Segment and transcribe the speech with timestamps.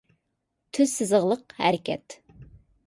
[0.77, 2.21] تۈز سىزىقلىق ھەرىكەت